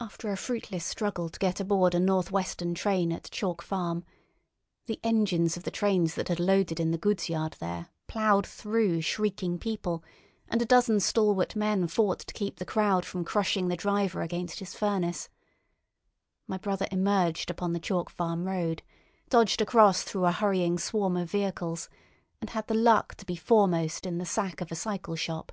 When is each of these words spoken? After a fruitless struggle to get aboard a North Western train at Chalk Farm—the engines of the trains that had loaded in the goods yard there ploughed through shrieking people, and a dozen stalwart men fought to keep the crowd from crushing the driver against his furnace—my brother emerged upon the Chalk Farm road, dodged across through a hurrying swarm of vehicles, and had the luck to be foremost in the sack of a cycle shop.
After 0.00 0.32
a 0.32 0.36
fruitless 0.36 0.84
struggle 0.84 1.28
to 1.28 1.38
get 1.38 1.60
aboard 1.60 1.94
a 1.94 2.00
North 2.00 2.32
Western 2.32 2.74
train 2.74 3.12
at 3.12 3.30
Chalk 3.30 3.62
Farm—the 3.62 4.98
engines 5.04 5.56
of 5.56 5.62
the 5.62 5.70
trains 5.70 6.16
that 6.16 6.26
had 6.26 6.40
loaded 6.40 6.80
in 6.80 6.90
the 6.90 6.98
goods 6.98 7.28
yard 7.28 7.54
there 7.60 7.86
ploughed 8.08 8.44
through 8.44 9.02
shrieking 9.02 9.56
people, 9.60 10.02
and 10.48 10.60
a 10.60 10.64
dozen 10.66 10.98
stalwart 10.98 11.54
men 11.54 11.86
fought 11.86 12.18
to 12.18 12.34
keep 12.34 12.56
the 12.56 12.64
crowd 12.66 13.04
from 13.04 13.24
crushing 13.24 13.68
the 13.68 13.76
driver 13.76 14.20
against 14.20 14.58
his 14.58 14.74
furnace—my 14.74 16.56
brother 16.58 16.88
emerged 16.90 17.48
upon 17.48 17.72
the 17.72 17.78
Chalk 17.78 18.10
Farm 18.10 18.46
road, 18.46 18.82
dodged 19.28 19.60
across 19.62 20.02
through 20.02 20.24
a 20.24 20.32
hurrying 20.32 20.76
swarm 20.76 21.16
of 21.16 21.30
vehicles, 21.30 21.88
and 22.40 22.50
had 22.50 22.66
the 22.66 22.74
luck 22.74 23.14
to 23.14 23.24
be 23.24 23.36
foremost 23.36 24.06
in 24.06 24.18
the 24.18 24.26
sack 24.26 24.60
of 24.60 24.72
a 24.72 24.74
cycle 24.74 25.14
shop. 25.14 25.52